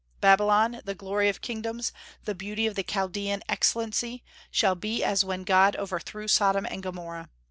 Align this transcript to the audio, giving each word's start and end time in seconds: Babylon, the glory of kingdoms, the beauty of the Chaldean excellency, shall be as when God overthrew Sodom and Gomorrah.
Babylon, 0.19 0.81
the 0.83 0.95
glory 0.95 1.29
of 1.29 1.41
kingdoms, 1.41 1.91
the 2.25 2.33
beauty 2.33 2.65
of 2.65 2.73
the 2.73 2.81
Chaldean 2.81 3.43
excellency, 3.47 4.23
shall 4.49 4.73
be 4.73 5.03
as 5.03 5.23
when 5.23 5.43
God 5.43 5.75
overthrew 5.75 6.27
Sodom 6.27 6.65
and 6.65 6.81
Gomorrah. 6.81 7.29